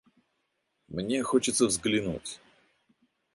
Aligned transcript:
Мне 0.87 1.21
хочется 1.21 1.67
взглянуть. 1.67 2.39